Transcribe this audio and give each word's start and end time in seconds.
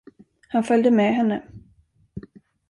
Han 0.47 0.63
följde 0.63 0.91
med 0.91 1.13
henne. 1.15 1.43